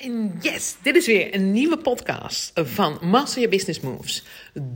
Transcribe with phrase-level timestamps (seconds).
[0.00, 4.24] En yes, dit is weer een nieuwe podcast van Master Your Business Moves.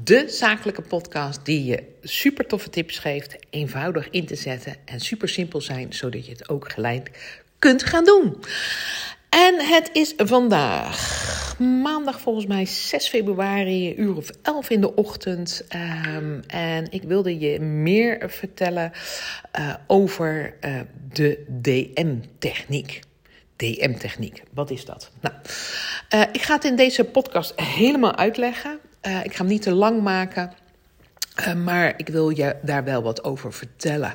[0.05, 5.29] De zakelijke podcast die je super toffe tips geeft, eenvoudig in te zetten en super
[5.29, 7.11] simpel zijn, zodat je het ook gelijk
[7.59, 8.37] kunt gaan doen.
[9.29, 15.65] En het is vandaag maandag volgens mij 6 februari, uur of 11 in de ochtend.
[16.07, 18.93] Um, en ik wilde je meer vertellen
[19.59, 20.81] uh, over uh,
[21.13, 23.01] de DM-techniek.
[23.57, 24.43] DM-techniek.
[24.53, 25.11] Wat is dat?
[25.21, 25.35] Nou,
[26.15, 28.79] uh, ik ga het in deze podcast helemaal uitleggen.
[29.03, 30.53] Uh, ik ga hem niet te lang maken.
[31.41, 34.15] Uh, maar ik wil je daar wel wat over vertellen.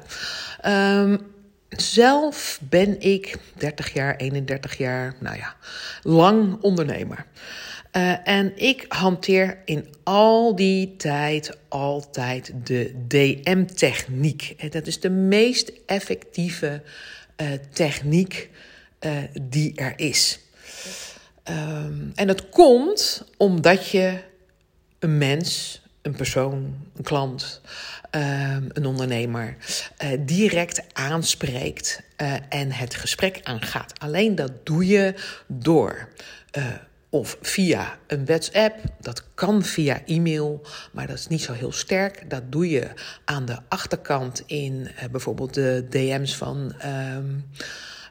[0.66, 1.20] Um,
[1.70, 5.55] zelf ben ik 30 jaar, 31 jaar, nou ja,
[6.03, 7.25] lang ondernemer.
[8.23, 14.71] En ik hanteer in al die tijd altijd de DM-techniek.
[14.71, 16.81] Dat is de meest effectieve
[17.73, 18.49] techniek
[18.99, 20.39] uh, die er is.
[21.49, 24.20] Um, en dat komt omdat je
[25.00, 27.61] een mens, een persoon, een klant,
[28.11, 29.56] um, een ondernemer
[30.03, 34.00] uh, direct aanspreekt uh, en het gesprek aangaat.
[34.00, 35.13] Alleen dat doe je
[35.47, 36.09] door.
[37.11, 42.30] of via een WhatsApp, dat kan via e-mail, maar dat is niet zo heel sterk.
[42.30, 42.88] Dat doe je
[43.25, 46.73] aan de achterkant in bijvoorbeeld de DM's van.
[46.86, 47.45] Um,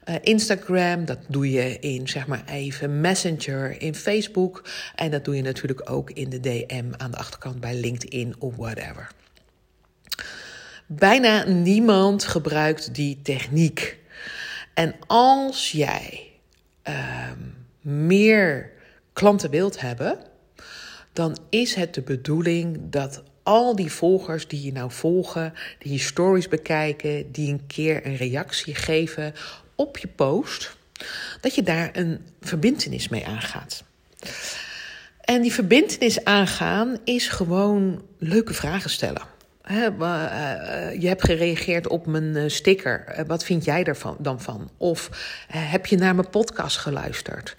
[0.08, 4.68] uh, Instagram, dat doe je in zeg maar even Messenger, in Facebook.
[4.94, 8.56] En dat doe je natuurlijk ook in de DM aan de achterkant bij LinkedIn of
[8.56, 9.10] whatever.
[10.86, 13.98] Bijna niemand gebruikt die techniek.
[14.74, 16.30] En als jij
[16.88, 17.30] uh,
[17.80, 18.70] meer
[19.12, 20.18] klanten wilt hebben,
[21.12, 25.98] dan is het de bedoeling dat al die volgers die je nou volgen, die je
[25.98, 29.34] stories bekijken, die een keer een reactie geven
[29.78, 30.76] op je post,
[31.40, 33.84] dat je daar een verbindenis mee aangaat.
[35.20, 39.22] En die verbindenis aangaan is gewoon leuke vragen stellen.
[39.68, 43.24] Je hebt gereageerd op mijn sticker.
[43.26, 44.70] Wat vind jij er dan van?
[44.76, 45.10] Of
[45.48, 47.56] heb je naar mijn podcast geluisterd?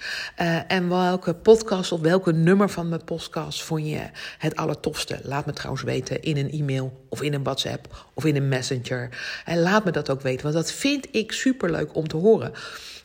[0.67, 4.01] En welke podcast of welke nummer van mijn podcast vond je
[4.37, 5.19] het allertofste?
[5.23, 9.09] Laat me trouwens weten in een e-mail of in een WhatsApp of in een messenger.
[9.45, 12.51] En laat me dat ook weten, want dat vind ik superleuk om te horen.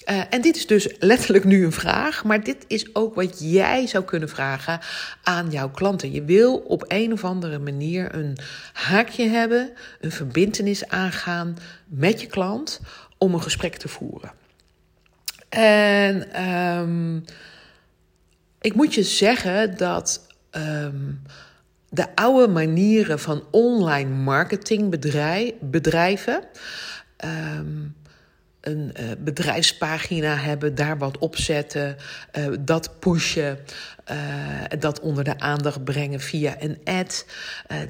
[0.06, 3.86] Uh, en dit is dus letterlijk nu een vraag, maar dit is ook wat jij
[3.86, 4.80] zou kunnen vragen
[5.22, 6.12] aan jouw klanten.
[6.12, 8.36] Je wil op een of andere manier een
[8.72, 11.56] haakje hebben, een verbindenis aangaan
[11.86, 12.80] met je klant
[13.18, 14.32] om een gesprek te voeren.
[15.48, 17.24] En um,
[18.60, 21.22] ik moet je zeggen dat um,
[21.88, 24.90] de oude manieren van online marketing
[25.60, 26.44] bedrijven.
[27.56, 27.94] Um,
[28.66, 31.96] een uh, bedrijfspagina hebben, daar wat opzetten,
[32.38, 33.58] uh, dat pushen,
[34.10, 34.16] uh,
[34.78, 37.26] dat onder de aandacht brengen via een ad.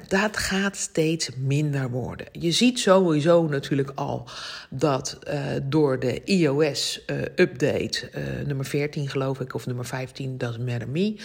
[0.07, 2.27] dat gaat steeds minder worden.
[2.31, 4.29] Je ziet sowieso natuurlijk al
[4.69, 5.19] dat
[5.63, 8.09] door de iOS-update,
[8.45, 11.15] nummer 14 geloof ik, of nummer 15, doesn't matter me,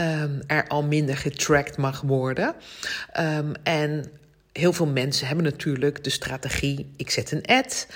[0.00, 2.54] um, er al minder getracked mag worden.
[3.20, 4.04] Um, en
[4.56, 7.86] heel veel mensen hebben natuurlijk de strategie: ik zet een ad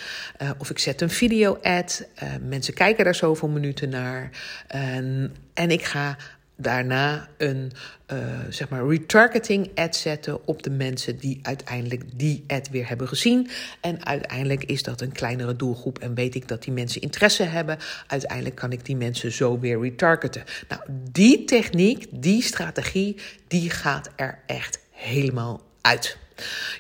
[0.43, 2.07] uh, of ik zet een video-ad.
[2.23, 4.31] Uh, mensen kijken daar zoveel minuten naar.
[4.67, 6.17] En, ik ga
[6.57, 7.73] daarna een
[8.13, 13.09] uh, zeg maar retargeting ad zetten op de mensen die uiteindelijk die ad weer hebben
[13.09, 13.49] gezien.
[13.81, 17.79] En uiteindelijk is dat een kleinere doelgroep en weet ik dat die mensen interesse hebben.
[18.07, 20.45] Uiteindelijk kan ik die mensen zo weer retargeten.
[20.69, 23.17] Nou, die techniek, die strategie,
[23.49, 26.17] die gaat er echt helemaal uit.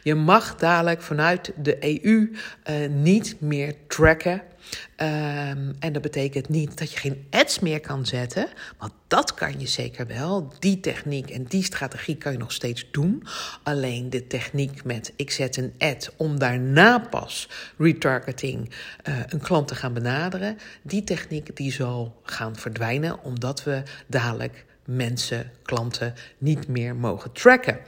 [0.03, 2.33] Je mag dadelijk vanuit de EU
[2.71, 4.43] uh, niet meer tracken.
[4.97, 8.49] Um, en dat betekent niet dat je geen ads meer kan zetten,
[8.79, 10.53] want dat kan je zeker wel.
[10.59, 13.23] Die techniek en die strategie kan je nog steeds doen.
[13.63, 17.49] Alleen de techniek met ik zet een ad om daarna pas
[17.79, 18.71] retargeting
[19.09, 24.65] uh, een klant te gaan benaderen, die techniek die zal gaan verdwijnen omdat we dadelijk
[24.85, 27.79] mensen, klanten niet meer mogen tracken.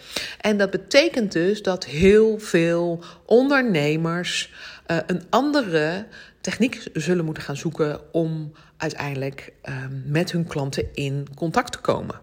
[0.40, 4.52] En dat betekent dus dat heel veel ondernemers
[4.86, 6.06] uh, een andere
[6.40, 9.74] techniek zullen moeten gaan zoeken om uiteindelijk uh,
[10.04, 12.20] met hun klanten in contact te komen.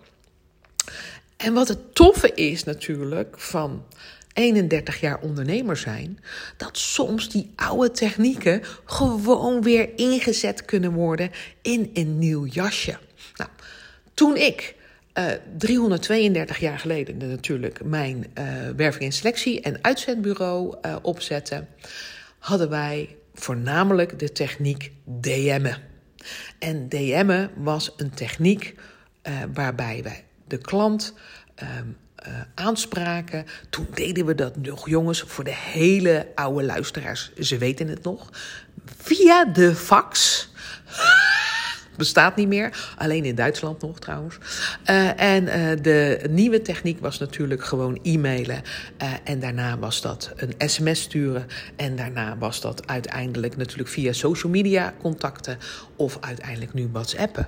[1.37, 3.83] En wat het toffe is natuurlijk van
[4.33, 6.19] 31 jaar ondernemer zijn,
[6.57, 11.31] dat soms die oude technieken gewoon weer ingezet kunnen worden
[11.61, 12.97] in een nieuw jasje.
[13.35, 13.49] Nou,
[14.19, 14.75] toen ik
[15.13, 15.25] uh,
[15.57, 18.45] 332 jaar geleden natuurlijk mijn uh,
[18.75, 21.65] werving en selectie en uitzendbureau uh, opzette,
[22.39, 25.77] hadden wij voornamelijk de techniek DM'en.
[26.59, 28.75] En DM'en was een techniek
[29.53, 31.13] waarbij wij de klant
[31.63, 31.69] uh,
[32.55, 33.45] aanspraken.
[33.69, 37.31] Toen deden we dat nog, jongens, voor de hele oude luisteraars.
[37.33, 38.29] Ze weten het nog.
[38.85, 40.47] Via de fax
[41.99, 42.93] bestaat niet meer.
[42.97, 44.37] Alleen in Duitsland nog trouwens.
[44.89, 48.61] Uh, en uh, de nieuwe techniek was natuurlijk gewoon e-mailen.
[49.01, 51.47] Uh, en daarna was dat een sms sturen.
[51.75, 55.57] En daarna was dat uiteindelijk natuurlijk via social media contacten.
[55.95, 57.47] Of uiteindelijk nu WhatsAppen.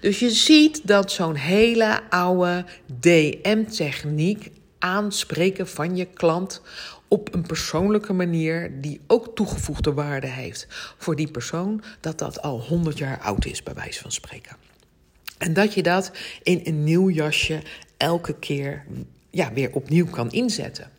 [0.00, 2.64] Dus je ziet dat zo'n hele oude
[3.00, 6.62] DM-techniek aanspreken van je klant
[7.08, 10.66] op een persoonlijke manier die ook toegevoegde waarde heeft
[10.98, 14.56] voor die persoon, dat dat al 100 jaar oud is, bij wijze van spreken.
[15.38, 16.10] En dat je dat
[16.42, 17.62] in een nieuw jasje
[17.96, 18.84] elke keer
[19.30, 20.90] ja, weer opnieuw kan inzetten.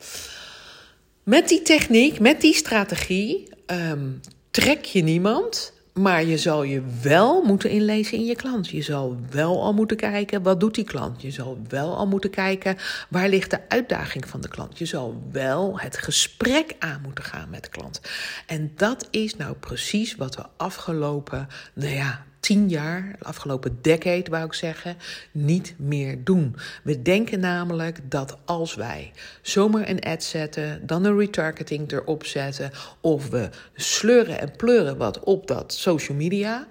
[1.23, 4.19] Met die techniek, met die strategie, um,
[4.51, 8.69] trek je niemand maar je zal je wel moeten inlezen in je klant.
[8.69, 11.21] Je zal wel al moeten kijken, wat doet die klant?
[11.21, 12.77] Je zal wel al moeten kijken,
[13.09, 14.77] waar ligt de uitdaging van de klant?
[14.77, 18.01] Je zal wel het gesprek aan moeten gaan met de klant.
[18.45, 24.29] En dat is nou precies wat we afgelopen, nou ja, tien jaar, de afgelopen decade
[24.29, 24.97] wou ik zeggen,
[25.31, 26.55] niet meer doen.
[26.83, 29.11] We denken namelijk dat als wij
[29.41, 32.71] zomaar een ad zetten, dan een retargeting erop zetten,
[33.01, 36.67] of we sleuren en pleuren wat op dat social media,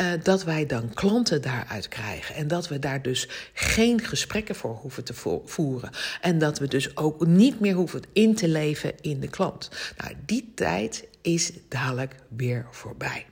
[0.00, 2.34] uh, dat wij dan klanten daaruit krijgen.
[2.34, 5.14] En dat we daar dus geen gesprekken voor hoeven te
[5.44, 5.90] voeren.
[6.20, 9.70] En dat we dus ook niet meer hoeven in te leven in de klant.
[9.96, 13.26] Nou, die tijd is dadelijk weer voorbij.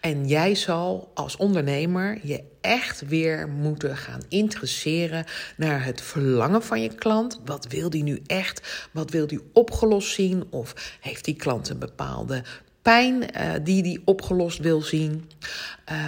[0.00, 5.24] En jij zal als ondernemer je echt weer moeten gaan interesseren
[5.56, 7.40] naar het verlangen van je klant.
[7.44, 8.88] Wat wil die nu echt?
[8.92, 10.44] Wat wil die opgelost zien?
[10.50, 12.42] Of heeft die klant een bepaalde
[12.82, 15.30] pijn uh, die die opgelost wil zien?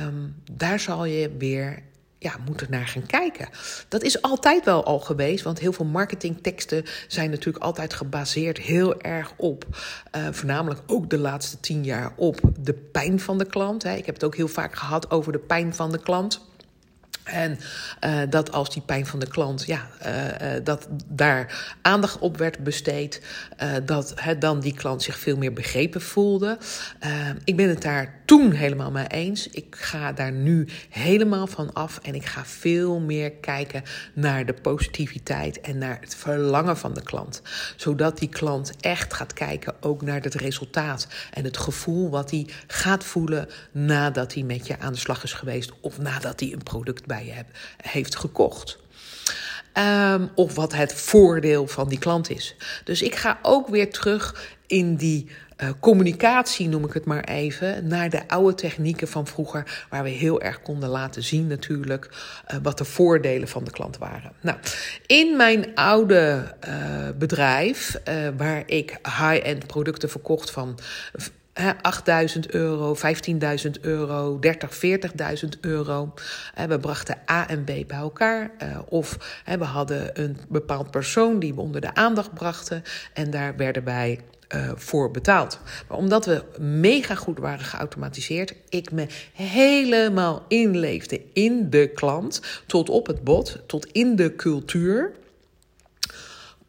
[0.04, 1.82] Um, daar zal je weer
[2.22, 3.48] ja, moeten naar gaan kijken.
[3.88, 9.00] Dat is altijd wel al geweest, want heel veel marketingteksten zijn natuurlijk altijd gebaseerd heel
[9.00, 9.64] erg op,
[10.16, 13.82] uh, voornamelijk ook de laatste tien jaar, op de pijn van de klant.
[13.82, 13.94] Hè.
[13.94, 16.48] Ik heb het ook heel vaak gehad over de pijn van de klant.
[17.24, 17.58] En
[18.04, 22.58] uh, dat als die pijn van de klant, ja, uh, dat daar aandacht op werd
[22.58, 23.22] besteed,
[23.84, 26.58] dat dan die klant zich veel meer begrepen voelde.
[27.44, 29.48] ik ben het daar toen helemaal mee eens.
[29.48, 33.82] Ik ga daar nu helemaal van af en ik ga veel meer kijken
[34.14, 37.42] naar de positiviteit en naar het verlangen van de klant.
[37.76, 42.46] Zodat die klant echt gaat kijken ook naar het resultaat en het gevoel wat hij
[42.66, 46.62] gaat voelen nadat hij met je aan de slag is geweest of nadat hij een
[46.62, 47.44] product bij je
[47.90, 48.78] heeft gekocht.
[49.74, 52.56] Um, of wat het voordeel van die klant is.
[52.84, 55.28] Dus ik ga ook weer terug in die
[55.62, 60.08] uh, communicatie, noem ik het maar even, naar de oude technieken van vroeger, waar we
[60.08, 62.08] heel erg konden laten zien natuurlijk
[62.50, 64.32] uh, wat de voordelen van de klant waren.
[64.40, 64.58] Nou,
[65.06, 66.74] in mijn oude uh,
[67.18, 68.00] bedrijf,
[68.36, 70.78] waar ik high-end producten verkocht van
[71.60, 74.78] 8.000 euro, 15.000 euro, 30,
[75.42, 76.14] 40.000 euro.
[76.68, 78.50] We brachten A en B bij elkaar.
[78.58, 82.82] Eh, of we hadden een bepaald persoon die we onder de aandacht brachten.
[83.12, 84.20] En daar werden wij
[84.54, 85.58] uh, voor betaald.
[85.88, 92.88] Maar omdat we mega goed waren geautomatiseerd, ik me helemaal inleefde in de klant, tot
[92.88, 95.12] op het bot, tot in de cultuur,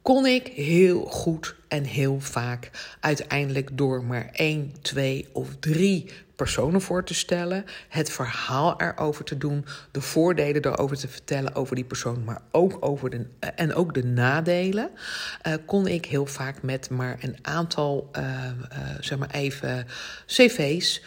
[0.01, 6.81] kon ik heel goed en heel vaak uiteindelijk door maar één, twee of drie personen
[6.81, 11.85] voor te stellen, het verhaal erover te doen, de voordelen erover te vertellen over die
[11.85, 14.89] persoon, maar ook over de, en ook de nadelen,
[15.47, 18.23] uh, kon ik heel vaak met maar een aantal, uh,
[18.99, 19.87] zeg maar even,
[20.25, 21.01] cv's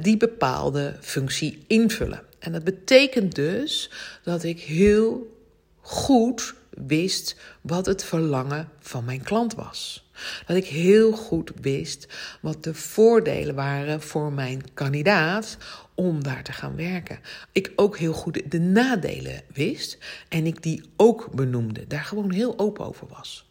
[0.00, 2.22] die bepaalde functie invullen.
[2.38, 3.90] En dat betekent dus
[4.22, 5.36] dat ik heel
[5.80, 6.54] goed
[6.86, 10.08] wist wat het verlangen van mijn klant was.
[10.46, 12.08] Dat ik heel goed wist
[12.40, 15.56] wat de voordelen waren voor mijn kandidaat
[15.94, 17.18] om daar te gaan werken.
[17.52, 22.58] Ik ook heel goed de nadelen wist en ik die ook benoemde, daar gewoon heel
[22.58, 23.48] open over was.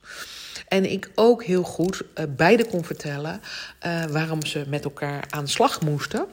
[0.68, 3.42] En ik ook heel goed uh, beide kon vertellen
[3.86, 6.26] uh, waarom ze met elkaar aan de slag moesten.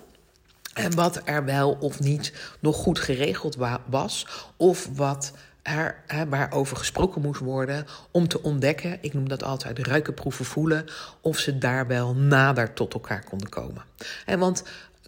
[0.74, 3.56] En wat er wel of niet nog goed geregeld
[3.86, 5.32] was, of wat
[5.62, 10.84] er, waarover gesproken moest worden om te ontdekken, ik noem dat altijd ruiken, proeven, voelen,
[11.20, 13.84] of ze daar wel nader tot elkaar konden komen.
[14.26, 14.62] En want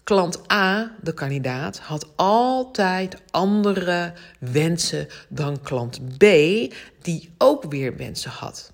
[0.05, 6.25] klant A, de kandidaat, had altijd andere wensen dan klant B,
[7.03, 8.73] die ook weer wensen had.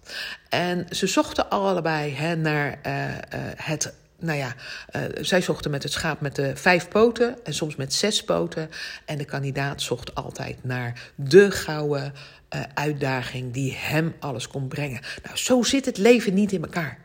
[0.48, 3.14] En ze zochten allebei hè, naar uh, uh,
[3.56, 4.54] het nou ja,
[4.96, 8.70] uh, zij zochten met het schaap met de vijf poten en soms met zes poten.
[9.04, 12.12] En de kandidaat zocht altijd naar de gouden
[12.54, 15.00] uh, uitdaging die hem alles kon brengen.
[15.22, 16.98] Nou, zo zit het leven niet in elkaar.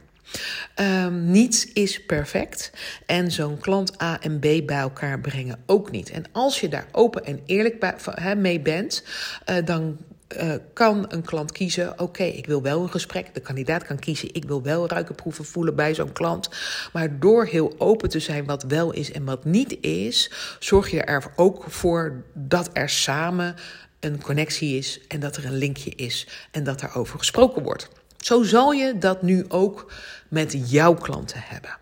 [0.75, 2.71] Um, niets is perfect
[3.05, 6.09] en zo'n klant A en B bij elkaar brengen ook niet.
[6.09, 9.03] En als je daar open en eerlijk bij, he, mee bent,
[9.49, 9.97] uh, dan
[10.41, 13.33] uh, kan een klant kiezen: oké, ik wil wel een gesprek.
[13.33, 16.49] De kandidaat kan kiezen: ik wil wel ruiken, proeven, voelen bij zo'n klant.
[16.93, 21.01] Maar door heel open te zijn wat wel is en wat niet is, zorg je
[21.01, 23.55] er ook voor dat er samen
[23.99, 27.89] een connectie is en dat er een linkje is en dat er over gesproken wordt.
[28.17, 29.91] Zo zal je dat nu ook
[30.27, 31.77] met jouw klanten hebben.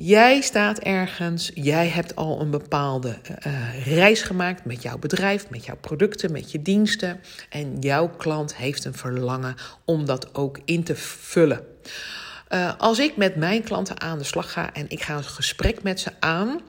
[0.00, 5.64] Jij staat ergens, jij hebt al een bepaalde uh, reis gemaakt met jouw bedrijf, met
[5.64, 7.20] jouw producten, met je diensten.
[7.50, 11.60] En jouw klant heeft een verlangen om dat ook in te vullen.
[12.50, 15.82] Uh, als ik met mijn klanten aan de slag ga en ik ga een gesprek
[15.82, 16.60] met ze aan,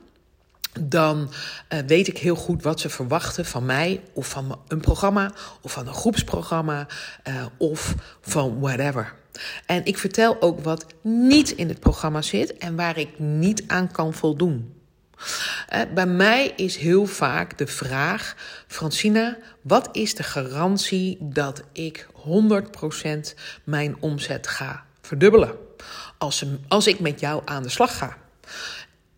[0.82, 1.32] dan
[1.74, 5.32] uh, weet ik heel goed wat ze verwachten van mij of van een programma
[5.62, 6.88] of van een groepsprogramma
[7.28, 9.14] uh, of van whatever.
[9.66, 13.92] En ik vertel ook wat niet in het programma zit en waar ik niet aan
[13.92, 14.74] kan voldoen.
[15.74, 18.36] Uh, bij mij is heel vaak de vraag,
[18.68, 23.10] Francina, wat is de garantie dat ik 100%
[23.64, 25.56] mijn omzet ga verdubbelen
[26.18, 28.18] als, als ik met jou aan de slag ga?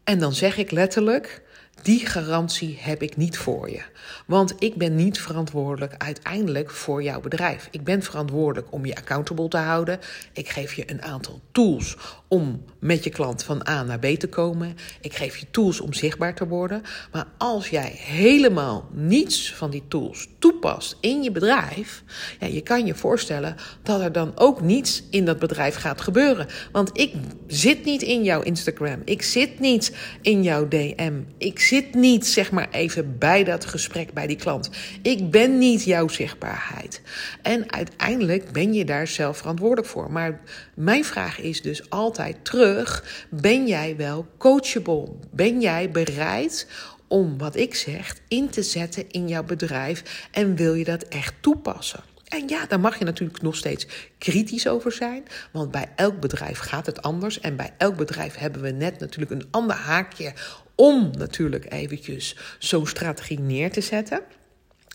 [0.03, 1.41] En dan zeg ik letterlijk:
[1.81, 3.81] die garantie heb ik niet voor je.
[4.25, 7.67] Want ik ben niet verantwoordelijk uiteindelijk voor jouw bedrijf.
[7.71, 9.99] Ik ben verantwoordelijk om je accountable te houden.
[10.33, 14.27] Ik geef je een aantal tools om met je klant van A naar B te
[14.27, 14.77] komen.
[15.01, 16.81] Ik geef je tools om zichtbaar te worden.
[17.11, 22.03] Maar als jij helemaal niets van die tools toepast in je bedrijf,
[22.39, 26.47] ja, je kan je voorstellen dat er dan ook niets in dat bedrijf gaat gebeuren.
[26.71, 27.13] Want ik
[27.47, 29.01] zit niet in jouw Instagram.
[29.05, 31.13] Ik zit niet in jouw DM.
[31.37, 34.69] Ik zit niet, zeg maar, even bij dat gesprek bij die klant.
[35.01, 37.01] Ik ben niet jouw zichtbaarheid.
[37.41, 40.11] En uiteindelijk ben je daar zelf verantwoordelijk voor.
[40.11, 40.39] Maar
[40.75, 45.07] mijn vraag is dus altijd terug: ben jij wel coachable?
[45.31, 46.67] Ben jij bereid
[47.07, 51.33] om wat ik zeg in te zetten in jouw bedrijf en wil je dat echt
[51.41, 52.03] toepassen?
[52.31, 55.23] En ja, daar mag je natuurlijk nog steeds kritisch over zijn.
[55.51, 57.39] Want bij elk bedrijf gaat het anders.
[57.39, 60.33] En bij elk bedrijf hebben we net natuurlijk een ander haakje
[60.75, 64.21] om natuurlijk eventjes zo'n strategie neer te zetten.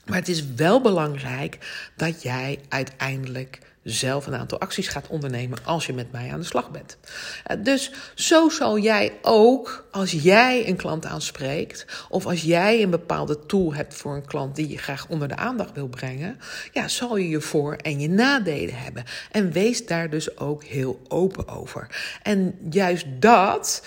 [0.07, 1.59] Maar het is wel belangrijk
[1.97, 6.47] dat jij uiteindelijk zelf een aantal acties gaat ondernemen als je met mij aan de
[6.47, 6.97] slag bent.
[7.45, 12.91] Eh, dus zo zal jij ook, als jij een klant aanspreekt, of als jij een
[12.91, 16.39] bepaalde tool hebt voor een klant die je graag onder de aandacht wil brengen,
[16.73, 19.05] ja, zal je je voor- en je nadelen hebben.
[19.31, 21.87] En wees daar dus ook heel open over.
[22.23, 23.87] En juist dat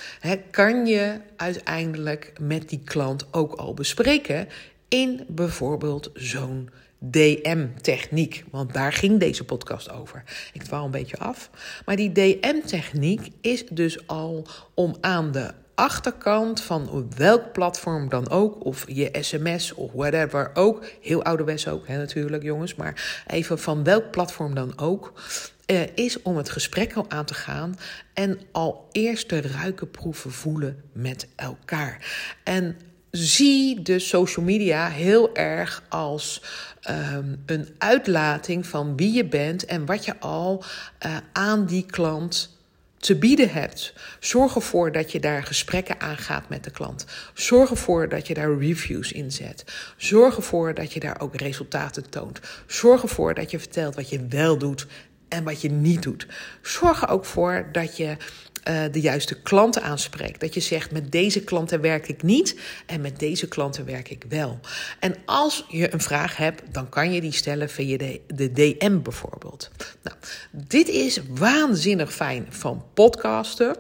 [0.52, 4.48] kan je uiteindelijk met die klant ook al bespreken
[4.88, 8.44] in bijvoorbeeld zo'n DM-techniek.
[8.52, 10.24] Want daar ging deze podcast over.
[10.54, 11.50] Ik dwaal een beetje af.
[11.86, 18.66] Maar die DM-techniek is dus al om aan de achterkant van welk platform dan ook,
[18.66, 23.84] of je sms of whatever ook, heel ouderwets ook hè, natuurlijk jongens, maar even van
[23.84, 25.14] welk platform dan ook,
[25.66, 27.76] uh, is om het gesprek al aan te gaan
[28.14, 32.08] en al eerst te ruiken, proeven, voelen met elkaar.
[32.44, 32.78] En
[33.12, 36.42] zie de social media heel erg als
[36.90, 40.64] um, een uitlating van wie je bent en wat je al
[41.06, 42.58] uh, aan die klant
[42.98, 43.94] te bieden hebt.
[44.20, 47.06] Zorg ervoor dat je daar gesprekken aangaat met de klant.
[47.34, 49.64] Zorg ervoor dat je daar reviews in zet.
[49.98, 52.40] Zorg ervoor dat je daar ook resultaten toont.
[52.68, 54.88] Zorg ervoor dat je vertelt wat je wel doet
[55.28, 56.28] en wat je niet doet.
[56.62, 58.18] Zorg er ook voor dat je
[58.68, 60.40] uh, de juiste klanten aanspreekt.
[60.40, 64.26] Dat je zegt, met deze klanten werk ik niet en met deze klanten werk ik
[64.30, 64.60] wel.
[65.00, 69.02] En als je een vraag hebt, dan kan je die stellen via de, de DM
[69.02, 69.72] bijvoorbeeld.
[70.04, 70.18] Nou,
[70.52, 73.76] dit is waanzinnig fijn van podcasten.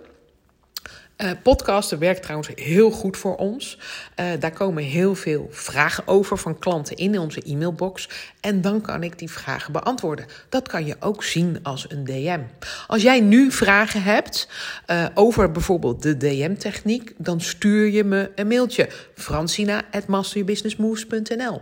[1.17, 3.77] Uh, podcasten werkt trouwens heel goed voor ons.
[4.19, 8.09] Uh, daar komen heel veel vragen over van klanten in onze e-mailbox.
[8.39, 10.25] En dan kan ik die vragen beantwoorden.
[10.49, 12.39] Dat kan je ook zien als een DM.
[12.87, 14.49] Als jij nu vragen hebt
[14.87, 18.89] uh, over bijvoorbeeld de DM-techniek, dan stuur je me een mailtje.
[19.13, 21.61] francina.masteryourbusinessmoves.nl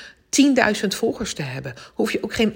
[0.83, 1.75] 10.000 volgers te hebben.
[1.95, 2.55] Hoef je ook geen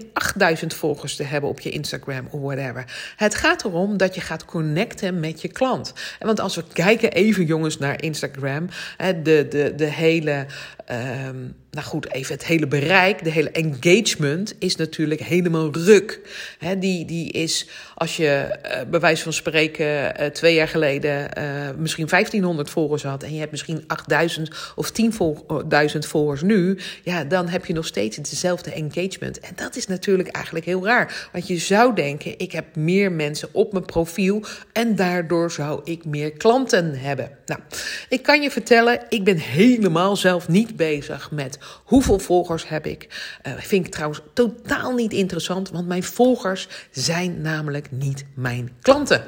[0.60, 2.84] 8.000 volgers te hebben op je Instagram of whatever.
[3.16, 5.92] Het gaat erom dat je gaat connecten met je klant.
[6.18, 8.68] En want als we kijken even jongens naar Instagram,
[9.22, 10.46] de, de, de hele
[11.26, 16.20] Um, nou goed, even het hele bereik, de hele engagement is natuurlijk helemaal ruk.
[16.78, 21.44] Die, die is, als je uh, bij wijze van spreken uh, twee jaar geleden uh,
[21.78, 27.48] misschien 1500 volgers had en je hebt misschien 8000 of 10.000 volgers nu, ja, dan
[27.48, 29.40] heb je nog steeds dezelfde engagement.
[29.40, 31.28] En dat is natuurlijk eigenlijk heel raar.
[31.32, 36.04] Want je zou denken, ik heb meer mensen op mijn profiel en daardoor zou ik
[36.04, 37.30] meer klanten hebben.
[37.46, 37.60] Nou,
[38.08, 43.08] ik kan je vertellen, ik ben helemaal zelf niet bezig met hoeveel volgers heb ik.
[43.46, 49.24] Uh, vind ik trouwens totaal niet interessant, want mijn volgers zijn namelijk niet mijn klanten.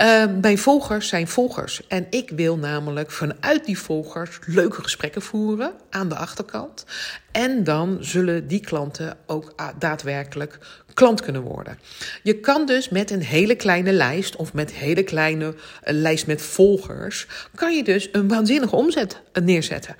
[0.00, 1.86] Uh, mijn volgers zijn volgers.
[1.86, 6.84] En ik wil namelijk vanuit die volgers leuke gesprekken voeren aan de achterkant.
[7.32, 10.58] En dan zullen die klanten ook daadwerkelijk
[10.94, 11.78] klant kunnen worden.
[12.22, 17.26] Je kan dus met een hele kleine lijst of met hele kleine lijst met volgers,
[17.54, 19.96] kan je dus een waanzinnige omzet uh, neerzetten.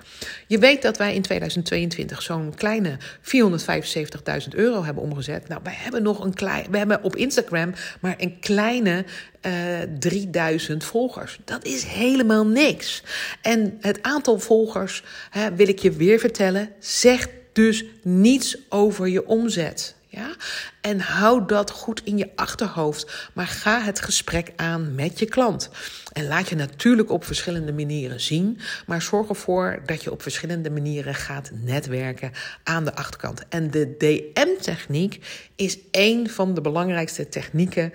[0.47, 5.47] Je weet dat wij in 2022 zo'n kleine 475.000 euro hebben omgezet.
[5.47, 9.05] Nou, wij hebben nog een klein, we hebben op Instagram maar een kleine
[9.41, 9.51] uh,
[9.99, 11.39] 3000 volgers.
[11.45, 13.03] Dat is helemaal niks.
[13.41, 19.27] En het aantal volgers, hè, wil ik je weer vertellen, zegt dus niets over je
[19.27, 19.94] omzet.
[20.15, 20.35] Ja?
[20.81, 23.29] En hou dat goed in je achterhoofd.
[23.33, 25.69] Maar ga het gesprek aan met je klant.
[26.13, 28.59] En laat je natuurlijk op verschillende manieren zien.
[28.85, 32.31] Maar zorg ervoor dat je op verschillende manieren gaat netwerken
[32.63, 33.47] aan de achterkant.
[33.47, 37.93] En de DM-techniek is een van de belangrijkste technieken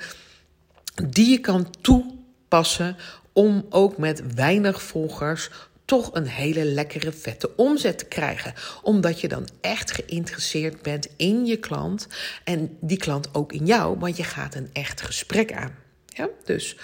[1.05, 2.97] die je kan toepassen
[3.33, 5.51] om ook met weinig volgers
[5.91, 8.55] toch een hele lekkere vette omzet te krijgen.
[8.83, 12.07] Omdat je dan echt geïnteresseerd bent in je klant
[12.45, 15.75] en die klant ook in jou, want je gaat een echt gesprek aan.
[16.07, 16.77] Ja, dus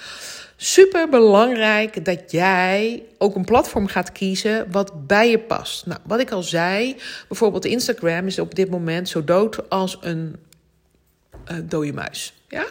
[0.56, 5.86] super belangrijk dat jij ook een platform gaat kiezen wat bij je past.
[5.86, 6.96] Nou, wat ik al zei,
[7.28, 10.36] bijvoorbeeld Instagram is op dit moment zo dood als een
[11.64, 12.34] dode muis.
[12.48, 12.66] Ja?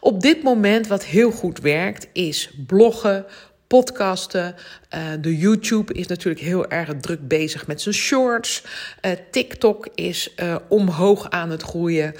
[0.00, 3.26] Op dit moment wat heel goed werkt is bloggen,
[3.72, 4.54] podcasten.
[4.94, 8.64] Uh, de YouTube is natuurlijk heel erg druk bezig met zijn shorts.
[9.02, 12.14] Uh, TikTok is uh, omhoog aan het groeien.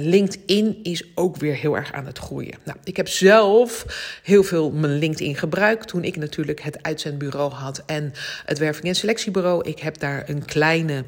[0.00, 2.58] LinkedIn is ook weer heel erg aan het groeien.
[2.64, 3.84] Nou, ik heb zelf
[4.22, 8.12] heel veel mijn LinkedIn gebruikt toen ik natuurlijk het uitzendbureau had en
[8.46, 9.68] het werving- en selectiebureau.
[9.68, 11.04] Ik heb daar een kleine,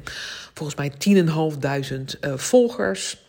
[0.53, 3.23] volgens mij 10.500 volgers.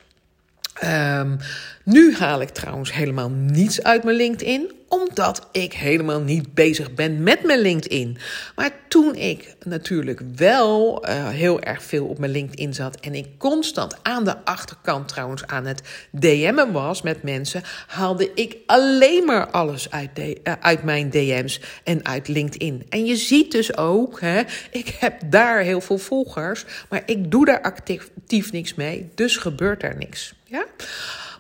[0.85, 1.38] Um,
[1.87, 7.22] nu haal ik trouwens helemaal niets uit mijn LinkedIn, omdat ik helemaal niet bezig ben
[7.22, 8.18] met mijn LinkedIn.
[8.55, 13.27] Maar toen ik natuurlijk wel uh, heel erg veel op mijn LinkedIn zat en ik
[13.38, 19.51] constant aan de achterkant trouwens aan het DM'en was met mensen, haalde ik alleen maar
[19.51, 22.87] alles uit, de, uh, uit mijn DM's en uit LinkedIn.
[22.88, 27.44] En je ziet dus ook, hè, ik heb daar heel veel volgers, maar ik doe
[27.44, 30.35] daar actief niks mee, dus gebeurt er niks.
[30.44, 30.64] Ja?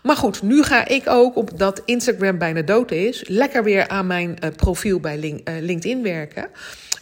[0.06, 4.38] Maar goed, nu ga ik ook, omdat Instagram bijna dood is, lekker weer aan mijn
[4.44, 6.48] uh, profiel bij uh, LinkedIn werken.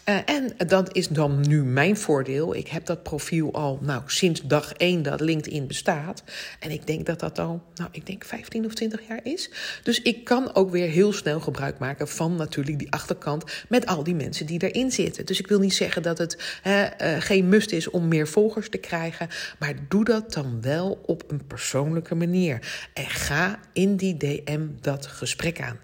[0.09, 2.55] Uh, en dat is dan nu mijn voordeel.
[2.55, 6.23] Ik heb dat profiel al nou, sinds dag één dat LinkedIn bestaat.
[6.61, 9.51] En ik denk dat dat al, nou, ik denk 15 of 20 jaar is.
[9.83, 14.05] Dus ik kan ook weer heel snel gebruik maken van natuurlijk die achterkant met al
[14.05, 15.27] die mensen die erin zitten.
[15.27, 16.87] Dus ik wil niet zeggen dat het uh,
[17.19, 19.29] geen must is om meer volgers te krijgen.
[19.59, 22.88] Maar doe dat dan wel op een persoonlijke manier.
[22.93, 25.79] En ga in die DM dat gesprek aan.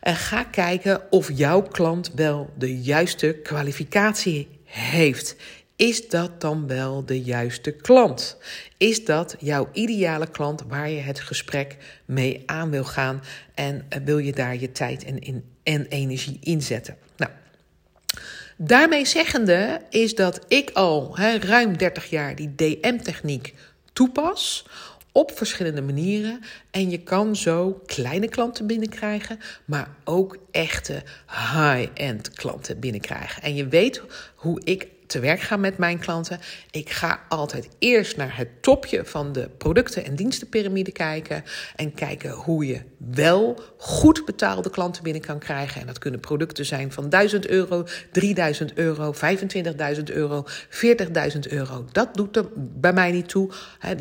[0.00, 5.36] En ga kijken of jouw klant wel de juiste kwalificatie heeft.
[5.76, 8.36] Is dat dan wel de juiste klant?
[8.76, 13.22] Is dat jouw ideale klant waar je het gesprek mee aan wil gaan
[13.54, 16.96] en wil je daar je tijd en, in, en energie inzetten?
[17.16, 17.30] Nou,
[18.56, 23.54] daarmee zeggende is dat ik al ruim 30 jaar die DM-techniek
[23.92, 24.66] toepas
[25.12, 26.40] op verschillende manieren.
[26.70, 33.42] En je kan zo kleine klanten binnenkrijgen, maar ook echte high-end klanten binnenkrijgen.
[33.42, 34.02] En je weet
[34.34, 36.40] hoe ik te werk ga met mijn klanten.
[36.70, 41.44] Ik ga altijd eerst naar het topje van de producten- en dienstenpyramide kijken.
[41.76, 45.80] En kijken hoe je wel goed betaalde klanten binnen kan krijgen.
[45.80, 51.84] En dat kunnen producten zijn van 1000 euro, 3000 euro, 25.000 euro, 40.000 euro.
[51.92, 53.50] Dat doet er bij mij niet toe.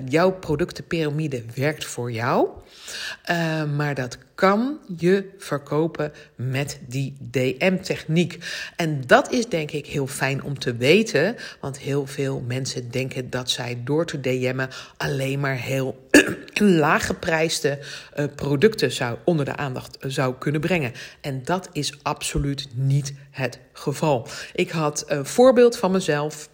[0.06, 2.48] Jouw productenpyramide werkt voor jou.
[3.32, 8.38] Uh, maar dat kan je verkopen met die DM-techniek.
[8.76, 13.30] En dat is denk ik heel fijn om te weten, want heel veel mensen denken
[13.30, 16.08] dat zij door te DM'en alleen maar heel
[16.54, 20.92] laaggeprijsde uh, producten zou, onder de aandacht zou kunnen brengen.
[21.22, 24.28] En dat is absoluut niet het geval.
[24.54, 26.50] Ik had een voorbeeld van mezelf.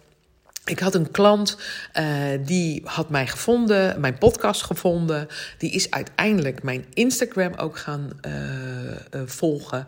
[0.66, 1.56] Ik had een klant
[1.98, 2.04] uh,
[2.44, 5.28] die had mij gevonden, mijn podcast gevonden.
[5.58, 8.32] Die is uiteindelijk mijn Instagram ook gaan uh,
[8.90, 9.86] uh, volgen.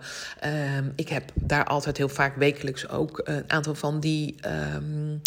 [0.97, 4.35] ik heb daar altijd heel vaak wekelijks ook een aantal van die
[4.75, 5.21] um,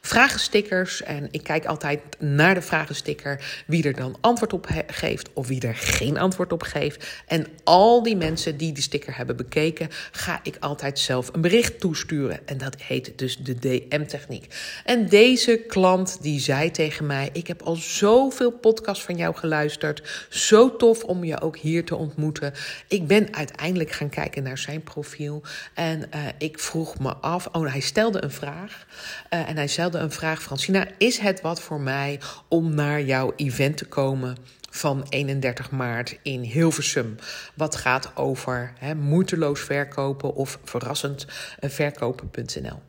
[0.00, 1.02] vragenstickers.
[1.02, 5.60] En ik kijk altijd naar de vragensticker wie er dan antwoord op geeft of wie
[5.60, 7.06] er geen antwoord op geeft.
[7.26, 11.80] En al die mensen die die sticker hebben bekeken, ga ik altijd zelf een bericht
[11.80, 12.46] toesturen.
[12.46, 14.54] En dat heet dus de DM-techniek.
[14.84, 20.26] En deze klant die zei tegen mij: Ik heb al zoveel podcasts van jou geluisterd.
[20.28, 22.52] Zo tof om je ook hier te ontmoeten.
[22.88, 25.42] Ik ben uiteindelijk gaan kijken naar zijn profiel.
[25.74, 27.48] En uh, ik vroeg me af.
[27.52, 28.86] Oh, hij stelde een vraag.
[29.30, 30.86] Uh, en hij stelde een vraag, Francina.
[30.98, 34.36] Is het wat voor mij om naar jouw event te komen?
[34.70, 37.16] van 31 maart in Hilversum.
[37.54, 41.26] Wat gaat over moeiteloos verkopen of verrassend
[41.60, 42.80] uh, verkopen.nl.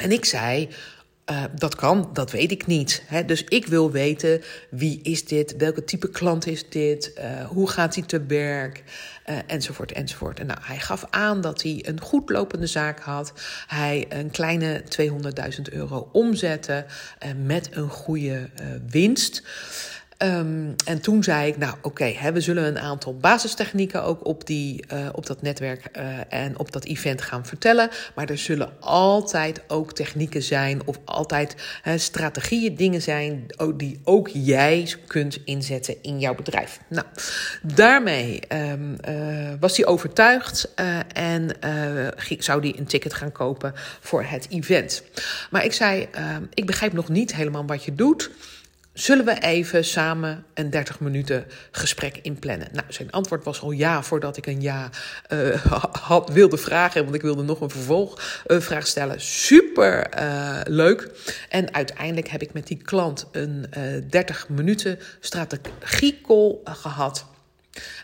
[0.00, 0.68] En ik zei.
[1.30, 3.02] Uh, dat kan, dat weet ik niet.
[3.06, 3.24] Hè?
[3.24, 7.94] Dus ik wil weten wie is dit, welke type klant is dit, uh, hoe gaat
[7.94, 8.82] hij te werk,
[9.26, 10.40] uh, enzovoort, enzovoort.
[10.40, 13.32] En nou, hij gaf aan dat hij een goed lopende zaak had.
[13.66, 16.84] Hij een kleine 200.000 euro omzette
[17.44, 18.50] met een goede
[18.90, 19.42] winst.
[20.22, 24.84] Um, en toen zei ik, nou oké, we zullen een aantal basistechnieken ook op, die,
[24.92, 27.90] uh, op dat netwerk uh, en op dat event gaan vertellen.
[28.14, 31.54] Maar er zullen altijd ook technieken zijn of altijd
[31.96, 36.80] strategieën, dingen zijn die ook jij kunt inzetten in jouw bedrijf.
[36.88, 37.06] Nou,
[37.62, 38.96] daarmee um,
[39.60, 40.74] was hij overtuigd
[41.12, 41.56] en
[42.38, 45.02] zou hij een ticket gaan kopen voor het event.
[45.50, 46.08] Maar ik zei,
[46.54, 48.30] ik begrijp nog niet helemaal wat je doet.
[49.00, 52.68] Zullen we even samen een 30 minuten gesprek inplannen?
[52.72, 54.90] Nou, zijn antwoord was al ja voordat ik een ja
[55.32, 55.64] uh,
[56.10, 57.02] had, wilde vragen.
[57.02, 59.20] Want ik wilde nog een vervolgvraag uh, stellen.
[59.20, 61.10] Super uh, leuk.
[61.48, 63.66] En uiteindelijk heb ik met die klant een
[64.08, 67.26] 30 minuten strategiecall gehad.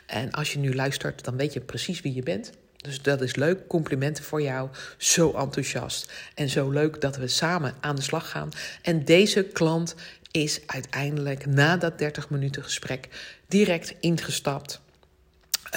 [0.06, 2.52] En als je nu luistert, dan weet je precies wie je bent.
[2.76, 3.66] Dus dat is leuk.
[3.66, 4.68] Complimenten voor jou.
[4.96, 6.12] Zo enthousiast.
[6.34, 8.50] En zo leuk dat we samen aan de slag gaan.
[8.82, 9.94] En deze klant
[10.30, 13.08] is uiteindelijk na dat 30 minuten gesprek
[13.48, 14.80] direct ingestapt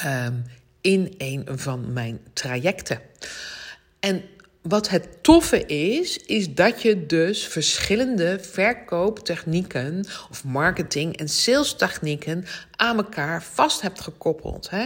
[0.05, 0.43] um,
[0.81, 3.01] in een van mijn trajecten.
[3.99, 4.23] En
[4.61, 12.45] wat het toffe is, is dat je dus verschillende verkooptechnieken of marketing- en sales technieken
[12.75, 14.69] aan elkaar vast hebt gekoppeld.
[14.69, 14.85] Hè?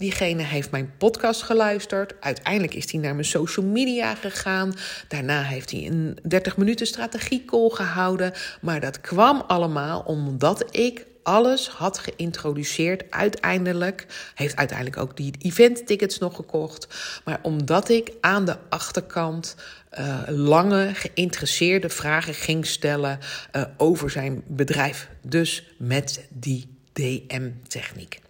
[0.00, 2.14] Diegene heeft mijn podcast geluisterd.
[2.20, 4.74] Uiteindelijk is hij naar mijn social media gegaan.
[5.08, 8.32] Daarna heeft hij een 30 minuten strategiecall gehouden.
[8.60, 13.10] Maar dat kwam allemaal omdat ik alles had geïntroduceerd.
[13.10, 16.86] Uiteindelijk heeft uiteindelijk ook die event-tickets nog gekocht.
[17.24, 19.56] Maar omdat ik aan de achterkant
[19.98, 23.18] uh, lange geïnteresseerde vragen ging stellen
[23.52, 25.08] uh, over zijn bedrijf.
[25.22, 28.20] Dus met die DM-techniek.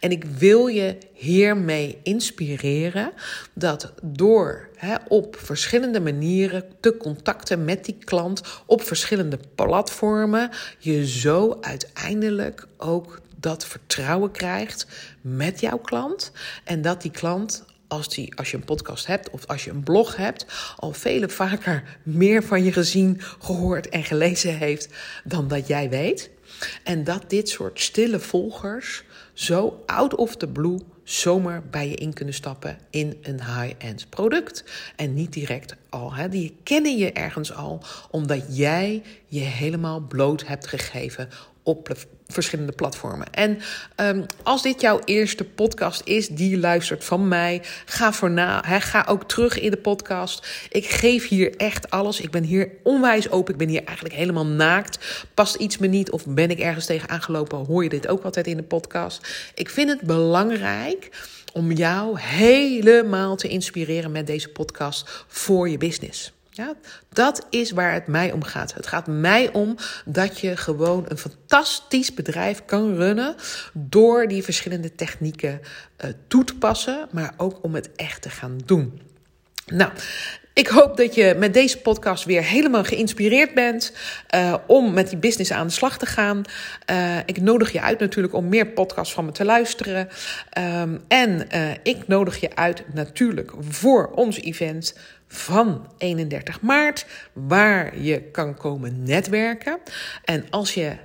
[0.00, 3.12] En ik wil je hiermee inspireren
[3.52, 4.68] dat door
[5.08, 13.20] op verschillende manieren te contacten met die klant op verschillende platformen, je zo uiteindelijk ook
[13.40, 14.86] dat vertrouwen krijgt
[15.20, 16.32] met jouw klant.
[16.64, 19.82] En dat die klant als, die, als je een podcast hebt of als je een
[19.82, 24.88] blog hebt, al vele vaker meer van je gezien, gehoord en gelezen heeft
[25.24, 26.30] dan dat jij weet.
[26.84, 32.12] En dat dit soort stille volgers zo out of the blue zomaar bij je in
[32.12, 34.64] kunnen stappen in een high-end product.
[34.96, 36.14] En niet direct al.
[36.14, 36.28] Hè.
[36.28, 41.28] Die kennen je ergens al, omdat jij je helemaal bloot hebt gegeven
[41.62, 41.88] op
[42.32, 43.32] verschillende platformen.
[43.32, 43.58] En
[43.96, 48.62] um, als dit jouw eerste podcast is die luistert van mij, ga voor na.
[48.62, 50.46] Ga ook terug in de podcast.
[50.70, 52.20] Ik geef hier echt alles.
[52.20, 53.52] Ik ben hier onwijs open.
[53.52, 55.26] Ik ben hier eigenlijk helemaal naakt.
[55.34, 57.66] Past iets me niet of ben ik ergens tegen aangelopen?
[57.66, 59.50] Hoor je dit ook altijd in de podcast?
[59.54, 61.10] Ik vind het belangrijk
[61.52, 66.37] om jou helemaal te inspireren met deze podcast voor je business.
[66.58, 66.74] Ja,
[67.12, 68.74] dat is waar het mij om gaat.
[68.74, 73.34] Het gaat mij om dat je gewoon een fantastisch bedrijf kan runnen
[73.72, 75.60] door die verschillende technieken
[76.04, 79.00] uh, toe te passen, maar ook om het echt te gaan doen.
[79.66, 79.92] Nou,
[80.52, 83.92] ik hoop dat je met deze podcast weer helemaal geïnspireerd bent
[84.34, 86.42] uh, om met die business aan de slag te gaan.
[86.90, 90.08] Uh, ik nodig je uit natuurlijk om meer podcasts van me te luisteren.
[90.58, 91.48] Um, en
[91.82, 94.94] ik nodig je uit natuurlijk voor ons event
[95.28, 99.78] van 31 maart, waar je kan komen netwerken.
[100.24, 100.96] En als je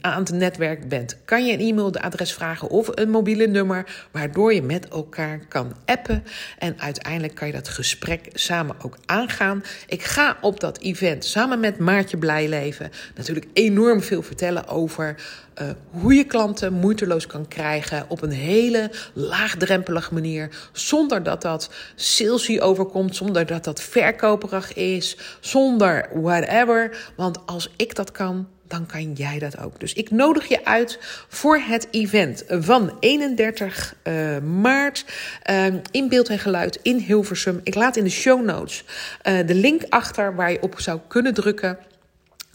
[0.00, 4.62] aan het netwerk bent, kan je een e-mailadres vragen of een mobiele nummer, waardoor je
[4.62, 6.24] met elkaar kan appen.
[6.58, 9.62] En uiteindelijk kan je dat gesprek samen ook aangaan.
[9.86, 15.16] Ik ga op dat event samen met Maartje Blijleven natuurlijk enorm veel vertellen over
[15.62, 21.70] uh, hoe je klanten moeiteloos kan krijgen op een hele laagdrempelige manier, zonder dat dat
[21.94, 27.12] salesy overkomt, zonder dat dat verkoperig is, zonder whatever.
[27.16, 29.80] Want als ik dat kan, dan kan jij dat ook.
[29.80, 35.04] Dus ik nodig je uit voor het event van 31 uh, eh, maart
[35.50, 37.60] uh, in beeld en geluid in Hilversum.
[37.62, 38.84] Ik laat in de show notes
[39.28, 41.78] uh, de link achter waar je op zou kunnen drukken.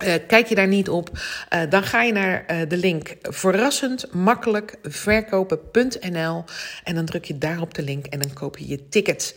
[0.03, 4.13] Uh, kijk je daar niet op, uh, dan ga je naar uh, de link verrassend
[4.13, 6.43] makkelijk verkopen.nl
[6.83, 9.35] en dan druk je daarop de link en dan koop je je ticket.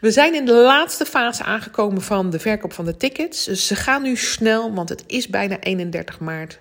[0.00, 3.44] We zijn in de laatste fase aangekomen van de verkoop van de tickets.
[3.44, 6.58] Dus ze gaan nu snel, want het is bijna 31 maart.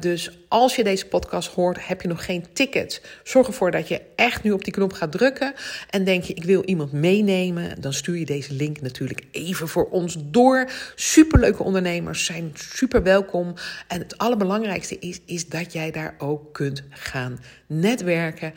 [0.00, 3.02] Dus als je deze podcast hoort, heb je nog geen ticket.
[3.22, 5.54] Zorg ervoor dat je echt nu op die knop gaat drukken.
[5.90, 7.80] En denk je, ik wil iemand meenemen.
[7.80, 10.70] Dan stuur je deze link natuurlijk even voor ons door.
[10.94, 13.54] Superleuke ondernemers zijn super welkom.
[13.88, 18.52] En het allerbelangrijkste is, is dat jij daar ook kunt gaan netwerken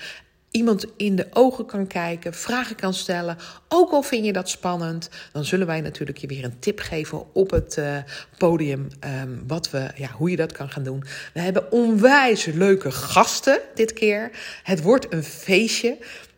[0.58, 3.38] iemand in de ogen kan kijken, vragen kan stellen.
[3.68, 7.34] Ook al vind je dat spannend, dan zullen wij natuurlijk je weer een tip geven
[7.34, 7.98] op het uh,
[8.38, 8.88] podium.
[9.22, 11.04] Um, wat we, ja, hoe je dat kan gaan doen.
[11.34, 14.32] We hebben onwijs leuke gasten dit keer.
[14.64, 15.98] Het wordt een feestje.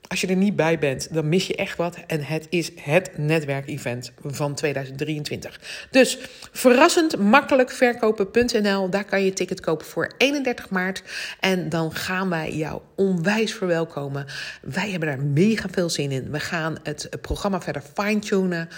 [0.10, 1.98] Als je er niet bij bent, dan mis je echt wat.
[2.08, 5.62] En het is het netwerkevent van 2023.
[5.92, 6.18] Dus
[6.52, 8.90] verrassend makkelijk verkopen.nl.
[8.90, 11.04] Daar kan je ticket kopen voor 31 maart.
[11.40, 14.26] En dan gaan wij jou onwijs verwelkomen.
[14.62, 16.32] Wij hebben daar mega veel zin in.
[16.32, 18.70] We gaan het programma verder fine-tunen.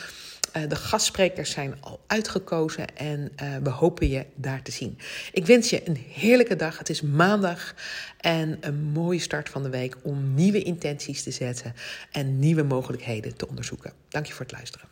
[0.57, 4.97] Uh, de gastsprekers zijn al uitgekozen en uh, we hopen je daar te zien.
[5.31, 6.77] Ik wens je een heerlijke dag.
[6.77, 7.75] Het is maandag
[8.17, 11.73] en een mooie start van de week om nieuwe intenties te zetten
[12.11, 13.93] en nieuwe mogelijkheden te onderzoeken.
[14.09, 14.90] Dank je voor het luisteren.